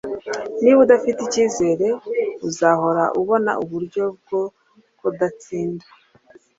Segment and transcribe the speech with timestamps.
[0.61, 1.87] Niba udafite ikizere,
[2.47, 4.41] uzahora ubona uburyo bwo
[4.99, 5.85] kudatsinda.”